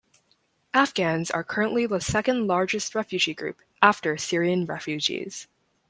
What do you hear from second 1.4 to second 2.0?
currently